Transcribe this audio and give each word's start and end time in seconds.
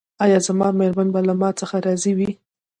ایا 0.23 0.39
زما 0.47 0.67
میرمن 0.79 1.07
به 1.13 1.19
له 1.27 1.33
ما 1.41 1.49
څخه 1.59 1.75
راضي 1.85 2.11
وي؟ 2.17 2.29